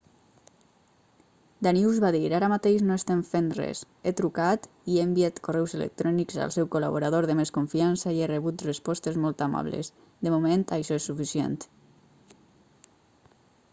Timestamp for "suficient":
11.11-11.61